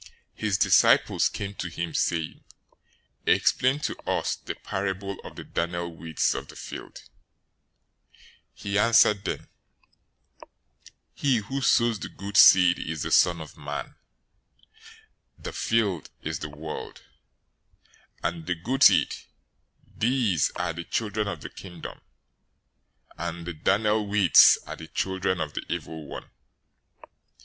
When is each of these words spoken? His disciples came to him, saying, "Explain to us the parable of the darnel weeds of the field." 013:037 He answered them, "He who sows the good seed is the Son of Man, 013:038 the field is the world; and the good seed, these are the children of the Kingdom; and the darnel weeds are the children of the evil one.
His 0.33 0.57
disciples 0.57 1.29
came 1.29 1.53
to 1.53 1.69
him, 1.69 1.93
saying, 1.93 2.43
"Explain 3.27 3.81
to 3.81 3.95
us 4.09 4.35
the 4.35 4.55
parable 4.55 5.19
of 5.23 5.35
the 5.35 5.43
darnel 5.43 5.95
weeds 5.95 6.33
of 6.33 6.47
the 6.47 6.55
field." 6.55 7.03
013:037 8.55 8.55
He 8.63 8.79
answered 8.79 9.23
them, 9.25 9.47
"He 11.13 11.37
who 11.37 11.61
sows 11.61 11.99
the 11.99 12.09
good 12.09 12.35
seed 12.35 12.79
is 12.79 13.03
the 13.03 13.11
Son 13.11 13.39
of 13.39 13.55
Man, 13.55 13.93
013:038 15.39 15.43
the 15.43 15.53
field 15.53 16.09
is 16.23 16.39
the 16.39 16.49
world; 16.49 17.03
and 18.23 18.47
the 18.47 18.55
good 18.55 18.81
seed, 18.81 19.13
these 19.85 20.49
are 20.55 20.73
the 20.73 20.83
children 20.83 21.27
of 21.27 21.41
the 21.41 21.49
Kingdom; 21.51 22.01
and 23.19 23.45
the 23.45 23.53
darnel 23.53 24.07
weeds 24.07 24.57
are 24.65 24.75
the 24.75 24.87
children 24.87 25.39
of 25.39 25.53
the 25.53 25.63
evil 25.71 26.07
one. 26.07 26.27